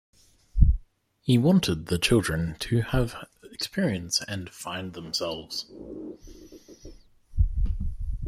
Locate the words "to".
2.61-2.81, 4.47-4.51